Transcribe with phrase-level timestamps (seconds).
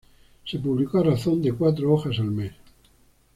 [0.45, 2.53] Se publicó a razón de cuatro hojas al mes.